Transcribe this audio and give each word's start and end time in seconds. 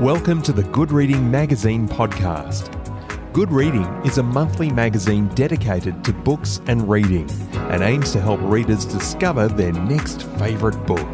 Welcome 0.00 0.42
to 0.42 0.52
the 0.52 0.62
Good 0.62 0.92
Reading 0.92 1.30
Magazine 1.30 1.88
podcast. 1.88 2.70
Good 3.32 3.50
Reading 3.50 3.86
is 4.04 4.18
a 4.18 4.22
monthly 4.22 4.70
magazine 4.70 5.28
dedicated 5.28 6.04
to 6.04 6.12
books 6.12 6.60
and 6.66 6.86
reading 6.86 7.30
and 7.70 7.82
aims 7.82 8.12
to 8.12 8.20
help 8.20 8.38
readers 8.42 8.84
discover 8.84 9.48
their 9.48 9.72
next 9.72 10.24
favourite 10.38 10.86
book. 10.86 11.08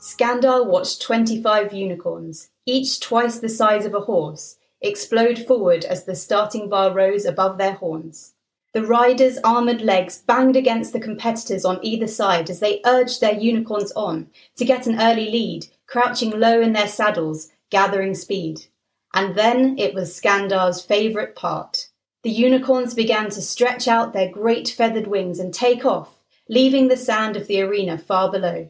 Skandar 0.00 0.66
watched 0.66 1.02
25 1.02 1.72
unicorns, 1.72 2.48
each 2.64 2.98
twice 2.98 3.38
the 3.38 3.48
size 3.48 3.84
of 3.84 3.94
a 3.94 4.00
horse, 4.00 4.56
explode 4.86 5.38
forward 5.38 5.84
as 5.84 6.04
the 6.04 6.14
starting 6.14 6.68
bar 6.68 6.92
rose 6.92 7.24
above 7.24 7.58
their 7.58 7.74
horns. 7.74 8.34
The 8.72 8.84
riders' 8.84 9.38
armoured 9.42 9.80
legs 9.80 10.18
banged 10.18 10.54
against 10.54 10.92
the 10.92 11.00
competitors 11.00 11.64
on 11.64 11.78
either 11.82 12.06
side 12.06 12.50
as 12.50 12.60
they 12.60 12.82
urged 12.84 13.20
their 13.20 13.32
unicorns 13.32 13.90
on 13.92 14.28
to 14.56 14.64
get 14.64 14.86
an 14.86 15.00
early 15.00 15.30
lead, 15.30 15.66
crouching 15.86 16.38
low 16.38 16.60
in 16.60 16.74
their 16.74 16.88
saddles, 16.88 17.48
gathering 17.70 18.14
speed. 18.14 18.66
And 19.14 19.34
then 19.34 19.78
it 19.78 19.94
was 19.94 20.12
Skandar's 20.12 20.82
favourite 20.82 21.34
part. 21.34 21.88
The 22.22 22.30
unicorns 22.30 22.92
began 22.92 23.30
to 23.30 23.40
stretch 23.40 23.88
out 23.88 24.12
their 24.12 24.30
great 24.30 24.68
feathered 24.68 25.06
wings 25.06 25.38
and 25.38 25.54
take 25.54 25.86
off, 25.86 26.18
leaving 26.48 26.88
the 26.88 26.96
sand 26.96 27.36
of 27.36 27.46
the 27.46 27.62
arena 27.62 27.96
far 27.96 28.30
below. 28.30 28.68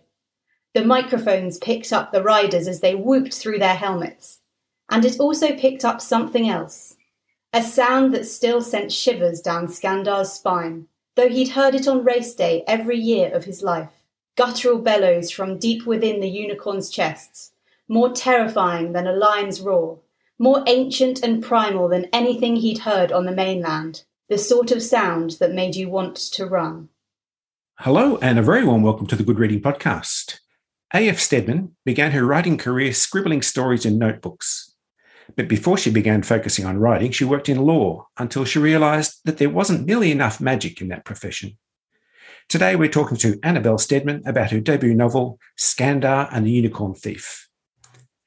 The 0.72 0.84
microphones 0.84 1.58
picked 1.58 1.92
up 1.92 2.12
the 2.12 2.22
riders 2.22 2.68
as 2.68 2.80
they 2.80 2.94
whooped 2.94 3.34
through 3.34 3.58
their 3.58 3.74
helmets. 3.74 4.40
And 4.90 5.04
it 5.04 5.18
also 5.18 5.56
picked 5.56 5.84
up 5.84 6.00
something 6.00 6.48
else 6.48 6.94
a 7.52 7.62
sound 7.62 8.12
that 8.12 8.26
still 8.26 8.60
sent 8.60 8.92
shivers 8.92 9.40
down 9.40 9.66
Skandar's 9.66 10.32
spine, 10.32 10.86
though 11.14 11.28
he'd 11.28 11.48
heard 11.48 11.74
it 11.74 11.88
on 11.88 12.04
race 12.04 12.34
day 12.34 12.62
every 12.66 12.98
year 12.98 13.32
of 13.32 13.44
his 13.44 13.62
life. 13.62 14.04
Guttural 14.36 14.78
bellows 14.78 15.30
from 15.30 15.58
deep 15.58 15.86
within 15.86 16.20
the 16.20 16.28
unicorns' 16.28 16.90
chests, 16.90 17.52
more 17.88 18.12
terrifying 18.12 18.92
than 18.92 19.06
a 19.06 19.12
lion's 19.12 19.62
roar, 19.62 20.00
more 20.38 20.62
ancient 20.66 21.22
and 21.22 21.42
primal 21.42 21.88
than 21.88 22.10
anything 22.12 22.56
he'd 22.56 22.78
heard 22.78 23.10
on 23.10 23.24
the 23.24 23.32
mainland, 23.32 24.02
the 24.28 24.36
sort 24.36 24.70
of 24.70 24.82
sound 24.82 25.32
that 25.40 25.54
made 25.54 25.74
you 25.74 25.88
want 25.88 26.16
to 26.16 26.44
run. 26.44 26.90
Hello, 27.78 28.18
and 28.18 28.38
a 28.38 28.42
very 28.42 28.64
warm 28.64 28.82
welcome 28.82 29.06
to 29.06 29.16
the 29.16 29.24
Good 29.24 29.38
Reading 29.38 29.62
Podcast. 29.62 30.40
A.F. 30.92 31.18
Steadman 31.18 31.74
began 31.86 32.12
her 32.12 32.26
writing 32.26 32.58
career 32.58 32.92
scribbling 32.92 33.40
stories 33.40 33.86
in 33.86 33.98
notebooks. 33.98 34.75
But 35.34 35.48
before 35.48 35.76
she 35.76 35.90
began 35.90 36.22
focusing 36.22 36.64
on 36.64 36.78
writing, 36.78 37.10
she 37.10 37.24
worked 37.24 37.48
in 37.48 37.58
law 37.58 38.06
until 38.16 38.44
she 38.44 38.58
realized 38.58 39.20
that 39.24 39.38
there 39.38 39.50
wasn't 39.50 39.86
nearly 39.86 40.12
enough 40.12 40.40
magic 40.40 40.80
in 40.80 40.88
that 40.88 41.04
profession. 41.04 41.58
Today, 42.48 42.76
we're 42.76 42.88
talking 42.88 43.16
to 43.18 43.40
Annabel 43.42 43.76
Steadman 43.76 44.22
about 44.24 44.52
her 44.52 44.60
debut 44.60 44.94
novel, 44.94 45.40
Skandar 45.58 46.28
and 46.30 46.46
the 46.46 46.52
Unicorn 46.52 46.94
Thief. 46.94 47.48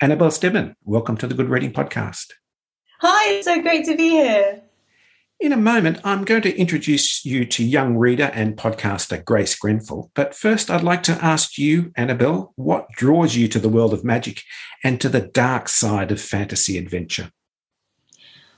Annabel 0.01 0.31
Steadman, 0.31 0.75
welcome 0.83 1.15
to 1.17 1.27
the 1.27 1.35
Good 1.35 1.49
Reading 1.49 1.71
Podcast. 1.71 2.33
Hi, 2.99 3.35
it's 3.35 3.45
so 3.45 3.61
great 3.61 3.85
to 3.85 3.95
be 3.95 4.09
here. 4.09 4.61
In 5.39 5.53
a 5.53 5.57
moment, 5.57 6.01
I'm 6.03 6.25
going 6.25 6.41
to 6.41 6.57
introduce 6.57 7.23
you 7.23 7.45
to 7.45 7.63
young 7.63 7.95
reader 7.95 8.29
and 8.33 8.57
podcaster 8.57 9.23
Grace 9.23 9.55
Grenfell. 9.55 10.11
But 10.13 10.35
first, 10.35 10.69
I'd 10.69 10.83
like 10.83 11.01
to 11.03 11.13
ask 11.23 11.57
you, 11.57 11.93
Annabel, 11.95 12.51
what 12.57 12.89
draws 12.91 13.37
you 13.37 13.47
to 13.47 13.59
the 13.59 13.69
world 13.69 13.93
of 13.93 14.03
magic 14.03 14.43
and 14.83 14.99
to 14.99 15.07
the 15.07 15.21
dark 15.21 15.69
side 15.69 16.11
of 16.11 16.19
fantasy 16.19 16.77
adventure? 16.77 17.31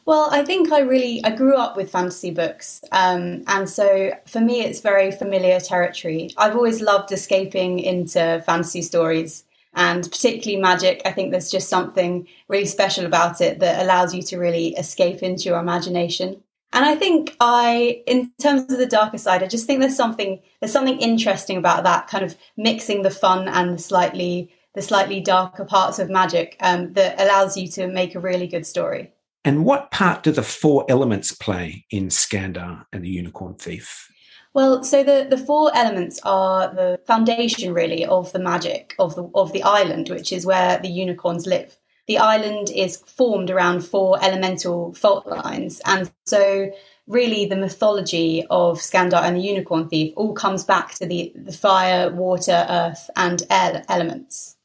Well, 0.05 0.29
I 0.31 0.43
think 0.43 0.71
I 0.71 0.79
really 0.79 1.23
I 1.23 1.35
grew 1.35 1.55
up 1.55 1.77
with 1.77 1.91
fantasy 1.91 2.31
books, 2.31 2.81
um, 2.91 3.43
and 3.45 3.69
so 3.69 4.13
for 4.25 4.39
me, 4.39 4.61
it's 4.61 4.81
very 4.81 5.11
familiar 5.11 5.59
territory. 5.59 6.31
I've 6.35 6.55
always 6.55 6.81
loved 6.81 7.11
escaping 7.11 7.77
into 7.77 8.41
fantasy 8.47 8.81
stories, 8.81 9.43
and 9.75 10.01
particularly 10.11 10.59
magic. 10.59 11.03
I 11.05 11.11
think 11.11 11.29
there's 11.29 11.51
just 11.51 11.69
something 11.69 12.27
really 12.47 12.65
special 12.65 13.05
about 13.05 13.39
it 13.39 13.59
that 13.59 13.83
allows 13.83 14.15
you 14.15 14.23
to 14.23 14.39
really 14.39 14.69
escape 14.69 15.21
into 15.21 15.43
your 15.43 15.59
imagination. 15.59 16.41
And 16.73 16.85
I 16.85 16.95
think 16.95 17.35
I, 17.39 18.01
in 18.07 18.31
terms 18.41 18.71
of 18.71 18.77
the 18.77 18.85
darker 18.85 19.17
side, 19.17 19.43
I 19.43 19.47
just 19.47 19.65
think 19.65 19.81
there's 19.81 19.95
something 19.95 20.41
there's 20.59 20.71
something 20.71 20.99
interesting 20.99 21.57
about 21.57 21.83
that 21.83 22.07
kind 22.07 22.23
of 22.23 22.37
mixing 22.55 23.01
the 23.01 23.09
fun 23.09 23.47
and 23.47 23.73
the 23.73 23.81
slightly 23.81 24.53
the 24.73 24.81
slightly 24.81 25.19
darker 25.19 25.65
parts 25.65 25.99
of 25.99 26.09
magic 26.09 26.55
um, 26.61 26.93
that 26.93 27.19
allows 27.19 27.57
you 27.57 27.67
to 27.67 27.87
make 27.87 28.15
a 28.15 28.19
really 28.19 28.47
good 28.47 28.65
story. 28.65 29.11
And 29.43 29.65
what 29.65 29.91
part 29.91 30.23
do 30.23 30.31
the 30.31 30.43
four 30.43 30.85
elements 30.87 31.33
play 31.33 31.85
in 31.89 32.07
Skandar 32.07 32.85
and 32.93 33.03
the 33.03 33.09
Unicorn 33.09 33.55
Thief? 33.55 34.07
Well, 34.53 34.83
so 34.83 35.03
the, 35.03 35.27
the 35.29 35.37
four 35.37 35.71
elements 35.75 36.19
are 36.23 36.73
the 36.73 36.99
foundation 37.07 37.73
really 37.73 38.05
of 38.05 38.31
the 38.33 38.39
magic 38.39 38.95
of 38.99 39.15
the 39.15 39.29
of 39.33 39.51
the 39.53 39.63
island, 39.63 40.09
which 40.09 40.31
is 40.31 40.45
where 40.45 40.77
the 40.77 40.89
unicorns 40.89 41.47
live 41.47 41.77
the 42.07 42.17
island 42.17 42.69
is 42.69 42.97
formed 42.97 43.49
around 43.49 43.81
four 43.81 44.23
elemental 44.23 44.93
fault 44.93 45.27
lines. 45.27 45.81
And 45.85 46.11
so, 46.25 46.71
really, 47.07 47.45
the 47.45 47.55
mythology 47.55 48.45
of 48.49 48.79
Skandar 48.79 49.21
and 49.23 49.37
the 49.37 49.41
Unicorn 49.41 49.87
Thief 49.87 50.13
all 50.15 50.33
comes 50.33 50.63
back 50.63 50.93
to 50.95 51.05
the, 51.05 51.31
the 51.35 51.51
fire, 51.51 52.11
water, 52.11 52.65
earth, 52.69 53.09
and 53.15 53.43
air 53.49 53.83
elements. 53.89 54.57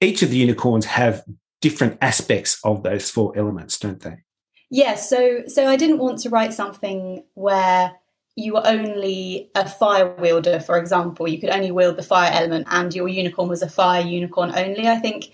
Each 0.00 0.22
of 0.22 0.30
the 0.30 0.36
unicorns 0.36 0.84
have 0.84 1.24
different 1.60 1.98
aspects 2.02 2.60
of 2.64 2.82
those 2.82 3.10
four 3.10 3.36
elements, 3.36 3.78
don't 3.78 4.00
they? 4.00 4.18
Yes. 4.70 5.08
so, 5.08 5.42
so 5.46 5.66
I 5.66 5.76
didn't 5.76 5.98
want 5.98 6.18
to 6.20 6.30
write 6.30 6.52
something 6.52 7.24
where 7.34 7.92
you 8.34 8.52
were 8.52 8.66
only 8.66 9.50
a 9.54 9.66
fire 9.66 10.14
wielder, 10.16 10.60
for 10.60 10.76
example, 10.76 11.26
you 11.26 11.40
could 11.40 11.50
only 11.50 11.70
wield 11.70 11.96
the 11.96 12.02
fire 12.02 12.30
element 12.32 12.66
and 12.70 12.94
your 12.94 13.08
unicorn 13.08 13.48
was 13.48 13.62
a 13.62 13.68
fire 13.68 14.02
unicorn 14.02 14.52
only. 14.54 14.86
I 14.86 14.96
think 14.96 15.32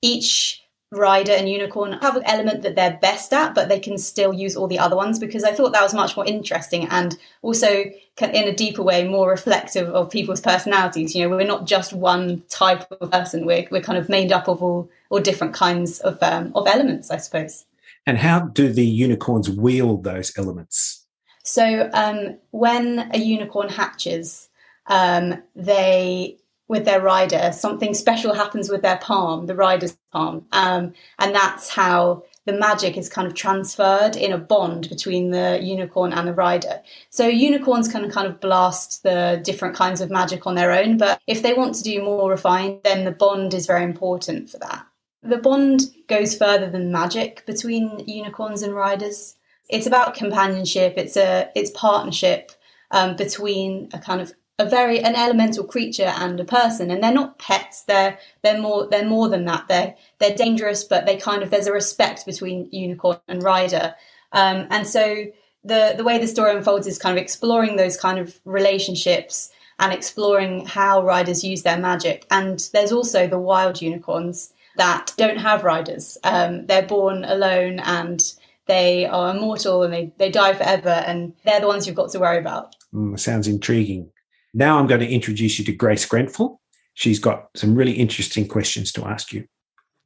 each 0.00 0.62
rider 0.92 1.32
and 1.32 1.48
unicorn 1.48 1.92
have 1.94 2.16
an 2.16 2.22
element 2.26 2.62
that 2.62 2.76
they're 2.76 2.98
best 3.02 3.32
at 3.32 3.54
but 3.54 3.68
they 3.68 3.78
can 3.78 3.98
still 3.98 4.32
use 4.32 4.56
all 4.56 4.68
the 4.68 4.78
other 4.78 4.94
ones 4.94 5.18
because 5.18 5.42
i 5.42 5.52
thought 5.52 5.72
that 5.72 5.82
was 5.82 5.92
much 5.92 6.16
more 6.16 6.24
interesting 6.26 6.86
and 6.88 7.18
also 7.42 7.84
in 8.22 8.48
a 8.48 8.54
deeper 8.54 8.82
way 8.82 9.06
more 9.06 9.28
reflective 9.28 9.88
of 9.90 10.10
people's 10.10 10.40
personalities. 10.40 11.14
You 11.14 11.22
know 11.22 11.36
we're 11.36 11.46
not 11.46 11.66
just 11.66 11.92
one 11.92 12.42
type 12.48 12.90
of 13.00 13.10
person. 13.10 13.44
We're, 13.44 13.66
we're 13.70 13.82
kind 13.82 13.98
of 13.98 14.08
made 14.08 14.32
up 14.32 14.48
of 14.48 14.62
all 14.62 14.88
all 15.10 15.20
different 15.20 15.54
kinds 15.54 16.00
of 16.00 16.18
um, 16.22 16.52
of 16.54 16.66
elements 16.66 17.10
i 17.10 17.16
suppose. 17.16 17.64
And 18.06 18.18
how 18.18 18.40
do 18.40 18.72
the 18.72 18.86
unicorns 18.86 19.50
wield 19.50 20.04
those 20.04 20.36
elements? 20.38 21.04
So 21.44 21.90
um, 21.92 22.38
when 22.50 23.10
a 23.12 23.18
unicorn 23.18 23.68
hatches 23.68 24.48
um, 24.86 25.42
they 25.54 26.38
with 26.68 26.84
their 26.84 27.00
rider, 27.00 27.52
something 27.52 27.94
special 27.94 28.34
happens 28.34 28.68
with 28.68 28.82
their 28.82 28.98
palm, 28.98 29.46
the 29.46 29.54
rider's 29.54 29.96
palm. 30.12 30.46
Um, 30.52 30.94
and 31.18 31.34
that's 31.34 31.68
how 31.68 32.24
the 32.44 32.52
magic 32.52 32.96
is 32.96 33.08
kind 33.08 33.26
of 33.26 33.34
transferred 33.34 34.16
in 34.16 34.32
a 34.32 34.38
bond 34.38 34.88
between 34.88 35.30
the 35.30 35.60
unicorn 35.62 36.12
and 36.12 36.26
the 36.26 36.32
rider. 36.32 36.82
So 37.10 37.26
unicorns 37.26 37.88
can 37.88 38.10
kind 38.10 38.26
of 38.26 38.40
blast 38.40 39.02
the 39.02 39.40
different 39.44 39.76
kinds 39.76 40.00
of 40.00 40.10
magic 40.10 40.46
on 40.46 40.54
their 40.54 40.72
own, 40.72 40.96
but 40.96 41.20
if 41.26 41.42
they 41.42 41.54
want 41.54 41.74
to 41.76 41.84
do 41.84 42.02
more 42.02 42.30
refined, 42.30 42.80
then 42.82 43.04
the 43.04 43.12
bond 43.12 43.54
is 43.54 43.66
very 43.66 43.84
important 43.84 44.50
for 44.50 44.58
that. 44.58 44.84
The 45.22 45.38
bond 45.38 45.82
goes 46.08 46.36
further 46.36 46.70
than 46.70 46.92
magic 46.92 47.44
between 47.46 48.04
unicorns 48.06 48.62
and 48.62 48.74
riders. 48.74 49.34
It's 49.68 49.86
about 49.86 50.14
companionship. 50.14 50.94
It's 50.96 51.16
a 51.16 51.50
it's 51.56 51.70
partnership 51.70 52.52
um, 52.92 53.16
between 53.16 53.88
a 53.92 53.98
kind 53.98 54.20
of 54.20 54.32
a 54.58 54.68
very 54.68 55.00
an 55.00 55.14
elemental 55.14 55.64
creature 55.64 56.12
and 56.16 56.40
a 56.40 56.44
person 56.44 56.90
and 56.90 57.02
they're 57.02 57.12
not 57.12 57.38
pets 57.38 57.82
they're 57.82 58.18
they're 58.42 58.60
more 58.60 58.86
they're 58.88 59.04
more 59.06 59.28
than 59.28 59.44
that. 59.44 59.68
They're 59.68 59.94
they're 60.18 60.34
dangerous 60.34 60.84
but 60.84 61.06
they 61.06 61.16
kind 61.16 61.42
of 61.42 61.50
there's 61.50 61.66
a 61.66 61.72
respect 61.72 62.24
between 62.24 62.68
unicorn 62.72 63.18
and 63.28 63.42
rider. 63.42 63.94
Um, 64.32 64.66
and 64.70 64.86
so 64.86 65.26
the 65.64 65.94
the 65.96 66.04
way 66.04 66.18
the 66.18 66.26
story 66.26 66.56
unfolds 66.56 66.86
is 66.86 66.98
kind 66.98 67.16
of 67.16 67.22
exploring 67.22 67.76
those 67.76 67.96
kind 67.96 68.18
of 68.18 68.38
relationships 68.44 69.50
and 69.78 69.92
exploring 69.92 70.64
how 70.64 71.02
riders 71.02 71.44
use 71.44 71.62
their 71.62 71.78
magic. 71.78 72.26
And 72.30 72.66
there's 72.72 72.92
also 72.92 73.26
the 73.26 73.38
wild 73.38 73.82
unicorns 73.82 74.54
that 74.76 75.12
don't 75.18 75.36
have 75.36 75.64
riders. 75.64 76.16
Um, 76.24 76.66
they're 76.66 76.86
born 76.86 77.24
alone 77.24 77.80
and 77.80 78.22
they 78.66 79.04
are 79.04 79.36
immortal 79.36 79.82
and 79.82 79.92
they, 79.92 80.12
they 80.16 80.30
die 80.30 80.54
forever 80.54 80.88
and 80.88 81.34
they're 81.44 81.60
the 81.60 81.66
ones 81.66 81.86
you've 81.86 81.96
got 81.96 82.10
to 82.12 82.18
worry 82.18 82.38
about. 82.38 82.74
Mm, 82.94 83.18
sounds 83.18 83.48
intriguing 83.48 84.10
now 84.56 84.78
I'm 84.78 84.86
going 84.86 85.02
to 85.02 85.08
introduce 85.08 85.58
you 85.58 85.64
to 85.66 85.72
Grace 85.72 86.06
Grenfell. 86.06 86.60
She's 86.94 87.18
got 87.18 87.50
some 87.54 87.74
really 87.74 87.92
interesting 87.92 88.48
questions 88.48 88.90
to 88.92 89.04
ask 89.04 89.32
you. 89.32 89.46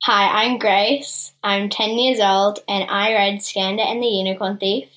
Hi, 0.03 0.45
I'm 0.45 0.59
Grace. 0.59 1.33
I'm 1.45 1.69
10 1.69 1.91
years 1.91 2.19
old 2.19 2.59
and 2.67 2.91
I 2.91 3.13
read 3.13 3.39
Skandar 3.39 3.87
and 3.87 4.03
the 4.03 4.09
Unicorn 4.09 4.59
Thief. 4.59 4.89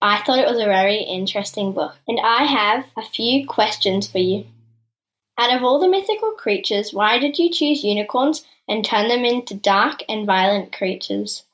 I 0.00 0.22
thought 0.22 0.38
it 0.38 0.48
was 0.48 0.58
a 0.58 0.64
very 0.64 0.96
interesting 0.96 1.72
book, 1.72 1.94
and 2.08 2.18
I 2.18 2.44
have 2.44 2.86
a 2.96 3.02
few 3.02 3.46
questions 3.46 4.10
for 4.10 4.18
you. 4.18 4.46
Out 5.38 5.54
of 5.54 5.62
all 5.62 5.78
the 5.78 5.88
mythical 5.88 6.32
creatures, 6.32 6.92
why 6.92 7.18
did 7.18 7.38
you 7.38 7.50
choose 7.50 7.84
unicorns 7.84 8.44
and 8.66 8.84
turn 8.84 9.08
them 9.08 9.24
into 9.24 9.54
dark 9.54 10.02
and 10.08 10.26
violent 10.26 10.72
creatures? 10.72 11.44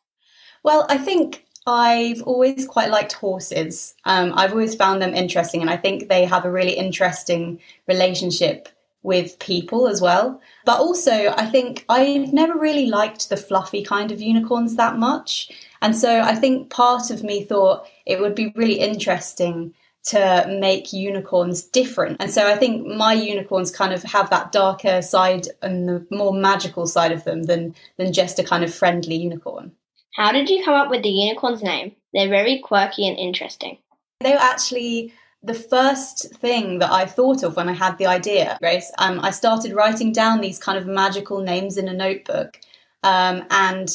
Well, 0.62 0.86
I 0.88 0.96
think 0.96 1.44
I've 1.68 2.22
always 2.22 2.66
quite 2.66 2.90
liked 2.90 3.12
horses. 3.12 3.94
Um, 4.04 4.32
I've 4.34 4.52
always 4.52 4.74
found 4.74 5.02
them 5.02 5.14
interesting, 5.14 5.60
and 5.60 5.70
I 5.70 5.76
think 5.76 6.08
they 6.08 6.24
have 6.24 6.44
a 6.44 6.50
really 6.50 6.72
interesting 6.72 7.60
relationship 7.86 8.68
with 9.02 9.38
people 9.38 9.86
as 9.86 10.00
well. 10.00 10.40
But 10.64 10.80
also, 10.80 11.12
I 11.12 11.46
think 11.46 11.84
I've 11.88 12.32
never 12.32 12.58
really 12.58 12.86
liked 12.86 13.28
the 13.28 13.36
fluffy 13.36 13.84
kind 13.84 14.10
of 14.10 14.20
unicorns 14.20 14.76
that 14.76 14.96
much. 14.98 15.50
And 15.80 15.96
so 15.96 16.20
I 16.20 16.34
think 16.34 16.70
part 16.70 17.10
of 17.10 17.22
me 17.22 17.44
thought 17.44 17.86
it 18.06 18.20
would 18.20 18.34
be 18.34 18.52
really 18.56 18.80
interesting 18.80 19.74
to 20.04 20.46
make 20.60 20.92
unicorns 20.92 21.62
different. 21.62 22.16
And 22.20 22.30
so 22.30 22.46
I 22.46 22.56
think 22.56 22.86
my 22.86 23.12
unicorns 23.12 23.70
kind 23.70 23.92
of 23.92 24.02
have 24.04 24.30
that 24.30 24.52
darker 24.52 25.02
side 25.02 25.48
and 25.60 25.88
the 25.88 26.06
more 26.10 26.32
magical 26.32 26.86
side 26.86 27.12
of 27.12 27.24
them 27.24 27.42
than 27.42 27.74
than 27.98 28.12
just 28.12 28.38
a 28.38 28.44
kind 28.44 28.64
of 28.64 28.74
friendly 28.74 29.16
unicorn. 29.16 29.72
How 30.18 30.32
did 30.32 30.50
you 30.50 30.64
come 30.64 30.74
up 30.74 30.90
with 30.90 31.04
the 31.04 31.10
unicorn's 31.10 31.62
name? 31.62 31.94
They're 32.12 32.28
very 32.28 32.58
quirky 32.58 33.06
and 33.06 33.16
interesting. 33.16 33.78
They 34.18 34.32
were 34.32 34.38
actually 34.40 35.14
the 35.44 35.54
first 35.54 36.34
thing 36.34 36.80
that 36.80 36.90
I 36.90 37.06
thought 37.06 37.44
of 37.44 37.54
when 37.54 37.68
I 37.68 37.72
had 37.72 37.96
the 37.98 38.08
idea, 38.08 38.58
Grace. 38.60 38.90
Um, 38.98 39.20
I 39.20 39.30
started 39.30 39.74
writing 39.74 40.10
down 40.10 40.40
these 40.40 40.58
kind 40.58 40.76
of 40.76 40.88
magical 40.88 41.40
names 41.40 41.76
in 41.76 41.86
a 41.86 41.92
notebook. 41.92 42.58
Um, 43.04 43.44
and 43.50 43.88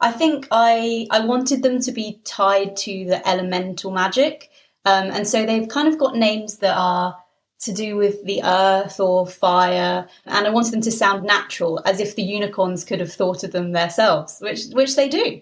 I 0.00 0.10
think 0.10 0.48
I 0.50 1.06
I 1.12 1.20
wanted 1.20 1.62
them 1.62 1.80
to 1.82 1.92
be 1.92 2.20
tied 2.24 2.76
to 2.78 3.04
the 3.04 3.26
elemental 3.28 3.92
magic. 3.92 4.50
Um, 4.84 5.12
and 5.12 5.28
so 5.28 5.46
they've 5.46 5.68
kind 5.68 5.86
of 5.86 5.96
got 5.96 6.16
names 6.16 6.58
that 6.58 6.76
are 6.76 7.16
to 7.60 7.72
do 7.72 7.96
with 7.96 8.24
the 8.24 8.42
earth 8.42 8.98
or 8.98 9.28
fire, 9.28 10.08
and 10.26 10.46
I 10.46 10.50
wanted 10.50 10.72
them 10.72 10.80
to 10.82 10.92
sound 10.92 11.22
natural, 11.24 11.80
as 11.84 12.00
if 12.00 12.16
the 12.16 12.22
unicorns 12.22 12.84
could 12.84 12.98
have 12.98 13.12
thought 13.12 13.44
of 13.44 13.52
them 13.52 13.70
themselves, 13.70 14.38
which 14.40 14.66
which 14.72 14.96
they 14.96 15.08
do. 15.08 15.40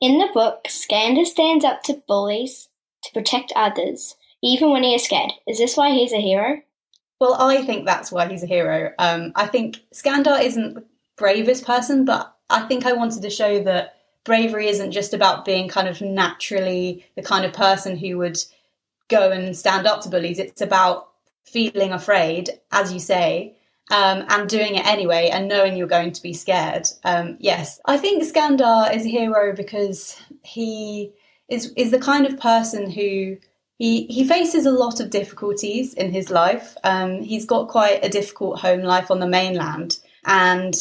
In 0.00 0.18
the 0.18 0.28
book, 0.32 0.64
Skandar 0.64 1.26
stands 1.26 1.64
up 1.64 1.82
to 1.84 2.02
bullies 2.08 2.68
to 3.04 3.12
protect 3.12 3.52
others, 3.54 4.16
even 4.42 4.70
when 4.70 4.82
he 4.82 4.94
is 4.94 5.04
scared. 5.04 5.32
Is 5.46 5.58
this 5.58 5.76
why 5.76 5.90
he's 5.90 6.12
a 6.12 6.20
hero? 6.20 6.62
Well, 7.20 7.34
I 7.34 7.62
think 7.62 7.84
that's 7.84 8.10
why 8.10 8.26
he's 8.26 8.42
a 8.42 8.46
hero. 8.46 8.92
Um, 8.98 9.32
I 9.34 9.46
think 9.46 9.80
Skandar 9.92 10.42
isn't 10.42 10.74
the 10.74 10.84
bravest 11.18 11.66
person, 11.66 12.06
but 12.06 12.34
I 12.48 12.62
think 12.62 12.86
I 12.86 12.94
wanted 12.94 13.20
to 13.22 13.30
show 13.30 13.62
that 13.64 13.96
bravery 14.24 14.68
isn't 14.68 14.92
just 14.92 15.12
about 15.12 15.44
being 15.44 15.68
kind 15.68 15.86
of 15.86 16.00
naturally 16.00 17.04
the 17.14 17.22
kind 17.22 17.44
of 17.44 17.52
person 17.52 17.96
who 17.96 18.16
would 18.18 18.38
go 19.08 19.30
and 19.30 19.54
stand 19.54 19.86
up 19.86 20.00
to 20.02 20.08
bullies. 20.08 20.38
It's 20.38 20.62
about 20.62 21.10
feeling 21.44 21.92
afraid, 21.92 22.50
as 22.72 22.90
you 22.90 23.00
say, 23.00 23.54
um, 23.90 24.24
and 24.28 24.48
doing 24.48 24.76
it 24.76 24.86
anyway 24.86 25.28
and 25.32 25.48
knowing 25.48 25.76
you're 25.76 25.86
going 25.86 26.12
to 26.12 26.22
be 26.22 26.32
scared. 26.32 26.86
Um, 27.04 27.36
yes, 27.40 27.80
I 27.84 27.98
think 27.98 28.22
Skandar 28.22 28.94
is 28.94 29.04
a 29.04 29.08
hero 29.08 29.54
because 29.54 30.16
he 30.42 31.12
is 31.48 31.72
is 31.76 31.90
the 31.90 31.98
kind 31.98 32.26
of 32.26 32.38
person 32.38 32.90
who 32.90 33.36
he 33.78 34.06
he 34.06 34.24
faces 34.24 34.66
a 34.66 34.70
lot 34.70 35.00
of 35.00 35.10
difficulties 35.10 35.94
in 35.94 36.12
his 36.12 36.30
life. 36.30 36.76
Um, 36.84 37.22
he's 37.22 37.46
got 37.46 37.68
quite 37.68 38.04
a 38.04 38.08
difficult 38.08 38.60
home 38.60 38.82
life 38.82 39.10
on 39.10 39.20
the 39.20 39.26
mainland, 39.26 39.98
and 40.24 40.74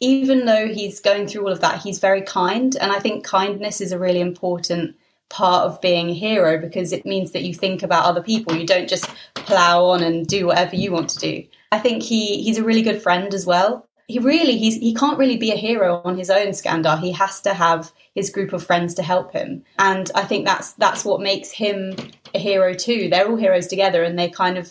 even 0.00 0.46
though 0.46 0.66
he's 0.66 1.00
going 1.00 1.26
through 1.26 1.44
all 1.46 1.52
of 1.52 1.60
that, 1.60 1.82
he's 1.82 1.98
very 1.98 2.22
kind, 2.22 2.76
and 2.80 2.90
I 2.90 2.98
think 2.98 3.24
kindness 3.24 3.80
is 3.80 3.92
a 3.92 3.98
really 3.98 4.20
important 4.20 4.96
part 5.34 5.64
of 5.64 5.80
being 5.80 6.10
a 6.10 6.14
hero 6.14 6.58
because 6.58 6.92
it 6.92 7.04
means 7.04 7.32
that 7.32 7.42
you 7.42 7.52
think 7.52 7.82
about 7.82 8.04
other 8.04 8.22
people. 8.22 8.54
You 8.54 8.64
don't 8.64 8.88
just 8.88 9.10
plow 9.34 9.84
on 9.86 10.00
and 10.00 10.26
do 10.26 10.46
whatever 10.46 10.76
you 10.76 10.92
want 10.92 11.10
to 11.10 11.18
do. 11.18 11.44
I 11.72 11.80
think 11.80 12.04
he 12.04 12.40
he's 12.42 12.56
a 12.56 12.64
really 12.64 12.82
good 12.82 13.02
friend 13.02 13.34
as 13.34 13.44
well. 13.44 13.88
He 14.06 14.20
really 14.20 14.56
he's 14.56 14.76
he 14.76 14.94
can't 14.94 15.18
really 15.18 15.36
be 15.36 15.50
a 15.50 15.56
hero 15.56 16.00
on 16.04 16.16
his 16.16 16.30
own, 16.30 16.48
Skandar. 16.48 17.00
He 17.00 17.10
has 17.10 17.40
to 17.40 17.52
have 17.52 17.92
his 18.14 18.30
group 18.30 18.52
of 18.52 18.64
friends 18.64 18.94
to 18.94 19.02
help 19.02 19.32
him. 19.32 19.64
And 19.76 20.08
I 20.14 20.22
think 20.22 20.46
that's 20.46 20.74
that's 20.74 21.04
what 21.04 21.20
makes 21.20 21.50
him 21.50 21.96
a 22.32 22.38
hero 22.38 22.72
too. 22.72 23.08
They're 23.10 23.28
all 23.28 23.36
heroes 23.36 23.66
together 23.66 24.04
and 24.04 24.16
they 24.16 24.30
kind 24.30 24.56
of 24.56 24.70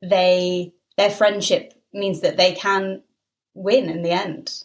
they 0.00 0.72
their 0.96 1.10
friendship 1.10 1.74
means 1.92 2.22
that 2.22 2.38
they 2.38 2.52
can 2.52 3.02
win 3.54 3.90
in 3.90 4.02
the 4.02 4.12
end. 4.12 4.64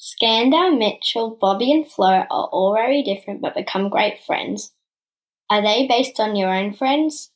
Skandar, 0.00 0.76
Mitchell, 0.76 1.36
Bobby, 1.38 1.70
and 1.70 1.86
Flo 1.86 2.24
are 2.30 2.48
all 2.50 2.74
very 2.74 3.02
different 3.02 3.42
but 3.42 3.54
become 3.54 3.90
great 3.90 4.24
friends. 4.24 4.72
Are 5.50 5.60
they 5.60 5.86
based 5.86 6.18
on 6.18 6.36
your 6.36 6.48
own 6.48 6.72
friends? 6.72 7.30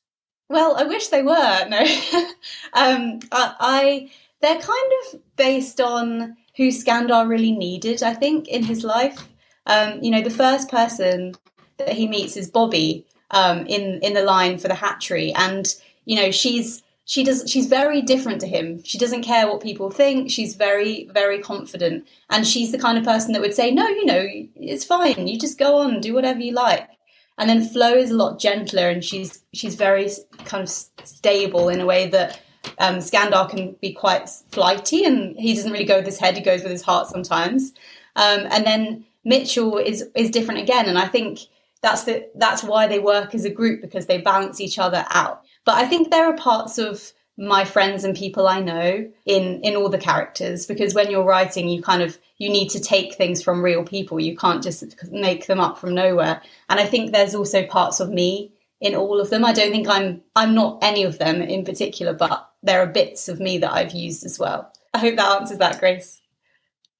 Well, 0.48 0.76
I 0.76 0.84
wish 0.84 1.08
they 1.08 1.22
were. 1.22 1.68
No, 1.68 1.78
um, 2.72 3.20
I, 3.32 3.54
I, 3.60 4.10
they're 4.40 4.60
kind 4.60 4.92
of 5.02 5.20
based 5.36 5.80
on 5.80 6.36
who 6.56 6.68
Skandar 6.68 7.28
really 7.28 7.52
needed. 7.52 8.02
I 8.02 8.14
think 8.14 8.48
in 8.48 8.62
his 8.62 8.84
life. 8.84 9.28
Um, 9.66 10.02
you 10.02 10.10
know, 10.10 10.22
the 10.22 10.30
first 10.30 10.70
person 10.70 11.34
that 11.78 11.92
he 11.92 12.06
meets 12.06 12.36
is 12.36 12.50
Bobby 12.50 13.04
um, 13.30 13.66
in 13.66 13.98
in 14.00 14.14
the 14.14 14.22
line 14.22 14.58
for 14.58 14.68
the 14.68 14.74
hatchery, 14.74 15.32
and 15.34 15.74
you 16.04 16.16
know 16.16 16.30
she's 16.30 16.83
she 17.06 17.22
does 17.22 17.44
she's 17.46 17.66
very 17.66 18.00
different 18.00 18.40
to 18.40 18.46
him. 18.46 18.82
She 18.82 18.98
doesn't 18.98 19.22
care 19.22 19.46
what 19.46 19.62
people 19.62 19.90
think. 19.90 20.30
She's 20.30 20.54
very 20.54 21.08
very 21.12 21.38
confident. 21.38 22.06
And 22.30 22.46
she's 22.46 22.72
the 22.72 22.78
kind 22.78 22.96
of 22.96 23.04
person 23.04 23.32
that 23.32 23.42
would 23.42 23.54
say 23.54 23.70
no 23.70 23.86
you 23.86 24.06
know 24.06 24.26
it's 24.56 24.84
fine. 24.84 25.26
You 25.26 25.38
just 25.38 25.58
go 25.58 25.78
on 25.78 26.00
do 26.00 26.14
whatever 26.14 26.40
you 26.40 26.52
like. 26.52 26.88
And 27.36 27.48
then 27.48 27.68
flo 27.68 27.94
is 27.94 28.10
a 28.10 28.16
lot 28.16 28.38
gentler 28.38 28.88
and 28.88 29.04
she's 29.04 29.42
she's 29.52 29.74
very 29.74 30.08
kind 30.44 30.62
of 30.62 30.70
stable 30.70 31.68
in 31.68 31.80
a 31.80 31.86
way 31.86 32.08
that 32.08 32.40
um, 32.78 32.96
Skandar 32.96 33.50
can 33.50 33.76
be 33.82 33.92
quite 33.92 34.30
flighty 34.50 35.04
and 35.04 35.38
he 35.38 35.54
doesn't 35.54 35.72
really 35.72 35.84
go 35.84 35.98
with 35.98 36.06
his 36.06 36.18
head. 36.18 36.36
He 36.36 36.42
goes 36.42 36.62
with 36.62 36.72
his 36.72 36.82
heart 36.82 37.08
sometimes. 37.08 37.74
Um, 38.16 38.46
and 38.50 38.64
then 38.64 39.04
mitchell 39.24 39.76
is 39.76 40.08
is 40.14 40.30
different 40.30 40.60
again. 40.60 40.86
And 40.86 40.98
i 40.98 41.06
think 41.06 41.40
that's 41.82 42.04
the 42.04 42.26
that's 42.36 42.64
why 42.64 42.86
they 42.86 42.98
work 42.98 43.34
as 43.34 43.44
a 43.44 43.50
group 43.50 43.82
because 43.82 44.06
they 44.06 44.18
balance 44.18 44.58
each 44.58 44.78
other 44.78 45.04
out 45.10 45.42
but 45.64 45.76
I 45.76 45.86
think 45.86 46.10
there 46.10 46.26
are 46.26 46.36
parts 46.36 46.78
of 46.78 47.12
my 47.36 47.64
friends 47.64 48.04
and 48.04 48.16
people 48.16 48.46
I 48.46 48.60
know 48.60 49.10
in 49.26 49.60
in 49.62 49.74
all 49.74 49.88
the 49.88 49.98
characters 49.98 50.66
because 50.66 50.94
when 50.94 51.10
you're 51.10 51.24
writing 51.24 51.68
you 51.68 51.82
kind 51.82 52.02
of 52.02 52.16
you 52.38 52.48
need 52.48 52.68
to 52.70 52.80
take 52.80 53.14
things 53.14 53.42
from 53.42 53.62
real 53.62 53.84
people. 53.84 54.20
You 54.20 54.36
can't 54.36 54.62
just 54.62 54.84
make 55.10 55.46
them 55.46 55.60
up 55.60 55.78
from 55.78 55.94
nowhere. 55.94 56.42
And 56.68 56.80
I 56.80 56.84
think 56.84 57.12
there's 57.12 57.34
also 57.34 57.64
parts 57.66 58.00
of 58.00 58.10
me 58.10 58.52
in 58.80 58.94
all 58.94 59.20
of 59.20 59.30
them. 59.30 59.44
I 59.44 59.52
don't 59.52 59.70
think 59.70 59.88
I'm 59.88 60.22
I'm 60.36 60.54
not 60.54 60.78
any 60.82 61.04
of 61.04 61.18
them 61.18 61.42
in 61.42 61.64
particular 61.64 62.12
but 62.12 62.48
there 62.62 62.80
are 62.80 62.86
bits 62.86 63.28
of 63.28 63.40
me 63.40 63.58
that 63.58 63.72
I've 63.72 63.92
used 63.92 64.24
as 64.24 64.38
well. 64.38 64.72
I 64.92 64.98
hope 64.98 65.16
that 65.16 65.40
answers 65.40 65.58
that 65.58 65.80
Grace. 65.80 66.20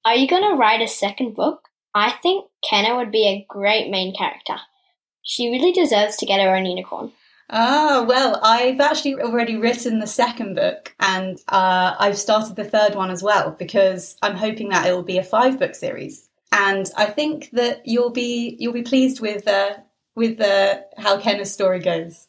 Are 0.03 0.15
you 0.15 0.27
going 0.27 0.43
to 0.43 0.57
write 0.57 0.81
a 0.81 0.87
second 0.87 1.33
book? 1.33 1.69
I 1.95 2.11
think 2.11 2.45
Kenna 2.69 2.97
would 2.97 3.11
be 3.11 3.25
a 3.25 3.45
great 3.49 3.89
main 3.89 4.13
character. 4.13 4.57
She 5.23 5.49
really 5.49 5.71
deserves 5.71 6.17
to 6.17 6.25
get 6.25 6.41
her 6.41 6.55
own 6.55 6.65
unicorn 6.65 7.13
Ah, 7.49 8.03
well, 8.07 8.39
I've 8.41 8.79
actually 8.79 9.15
already 9.15 9.55
written 9.55 9.99
the 9.99 10.07
second 10.07 10.55
book 10.55 10.95
and 10.99 11.37
uh, 11.47 11.95
I've 11.99 12.17
started 12.17 12.55
the 12.55 12.63
third 12.63 12.95
one 12.95 13.11
as 13.11 13.21
well 13.21 13.51
because 13.51 14.17
I'm 14.23 14.35
hoping 14.35 14.69
that 14.69 14.87
it 14.87 14.93
will 14.93 15.03
be 15.03 15.19
a 15.19 15.23
five 15.23 15.59
book 15.59 15.75
series. 15.75 16.27
And 16.51 16.89
I 16.97 17.05
think 17.05 17.51
that 17.51 17.85
you'll 17.85 18.11
be 18.11 18.55
you'll 18.59 18.73
be 18.73 18.81
pleased 18.81 19.19
with 19.19 19.47
uh, 19.47 19.77
with 20.15 20.39
uh, 20.41 20.79
how 20.97 21.19
Kenna's 21.19 21.51
story 21.51 21.79
goes. 21.79 22.27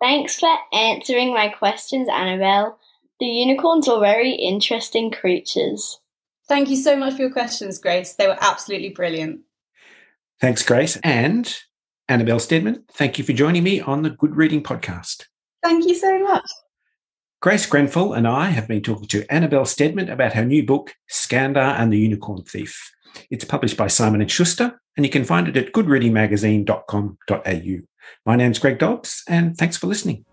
Thanks 0.00 0.38
for 0.38 0.54
answering 0.72 1.32
my 1.32 1.48
questions, 1.48 2.08
Annabel. 2.12 2.78
The 3.20 3.26
unicorns 3.26 3.88
are 3.88 4.00
very 4.00 4.32
interesting 4.32 5.12
creatures. 5.12 6.00
Thank 6.48 6.68
you 6.68 6.76
so 6.76 6.96
much 6.96 7.14
for 7.14 7.22
your 7.22 7.30
questions, 7.30 7.78
Grace. 7.78 8.14
They 8.14 8.26
were 8.26 8.36
absolutely 8.40 8.88
brilliant. 8.88 9.42
Thanks, 10.40 10.64
Grace. 10.64 10.96
And 11.04 11.56
Annabel 12.12 12.38
Steadman, 12.38 12.84
thank 12.92 13.16
you 13.16 13.24
for 13.24 13.32
joining 13.32 13.62
me 13.62 13.80
on 13.80 14.02
the 14.02 14.10
Good 14.10 14.36
Reading 14.36 14.62
Podcast. 14.62 15.24
Thank 15.62 15.86
you 15.86 15.94
so 15.94 16.22
much. 16.22 16.44
Grace 17.40 17.64
Grenfell 17.64 18.12
and 18.12 18.28
I 18.28 18.50
have 18.50 18.68
been 18.68 18.82
talking 18.82 19.08
to 19.08 19.24
Annabel 19.32 19.64
Steadman 19.64 20.10
about 20.10 20.34
her 20.34 20.44
new 20.44 20.62
book, 20.62 20.92
Skandar 21.10 21.80
and 21.80 21.90
the 21.90 21.98
Unicorn 21.98 22.42
Thief. 22.42 22.92
It's 23.30 23.46
published 23.46 23.78
by 23.78 23.86
Simon 23.86 24.28
& 24.28 24.30
Schuster, 24.30 24.78
and 24.94 25.06
you 25.06 25.10
can 25.10 25.24
find 25.24 25.48
it 25.48 25.56
at 25.56 25.72
goodreadingmagazine.com.au. 25.72 27.86
My 28.26 28.36
name's 28.36 28.58
Greg 28.58 28.78
Dobbs, 28.78 29.22
and 29.26 29.56
thanks 29.56 29.78
for 29.78 29.86
listening. 29.86 30.26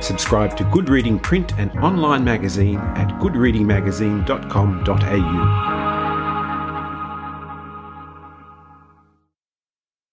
Subscribe 0.00 0.56
to 0.56 0.64
Good 0.72 0.88
Reading 0.88 1.18
print 1.18 1.52
and 1.58 1.70
online 1.84 2.24
magazine 2.24 2.78
at 2.78 3.08
goodreadingmagazine.com.au. 3.20 5.71